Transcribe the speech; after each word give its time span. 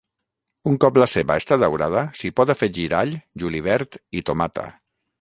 Un 0.71 0.79
cop 0.85 0.97
la 1.01 1.07
ceba 1.11 1.35
està 1.41 1.59
daurada 1.65 2.03
s'hi 2.21 2.33
pot 2.41 2.57
afegir 2.57 2.89
all, 3.03 3.15
julivert 3.45 4.03
i 4.23 4.29
tomata. 4.33 4.71